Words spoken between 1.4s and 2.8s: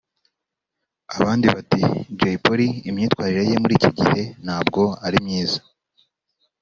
bati Jay Polly